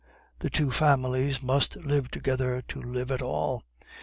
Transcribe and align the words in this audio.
The 0.39 0.49
two 0.49 0.71
families 0.71 1.43
must 1.43 1.75
live 1.75 2.09
together 2.09 2.63
to 2.69 2.81
live 2.81 3.11
at 3.11 3.21
all. 3.21 3.61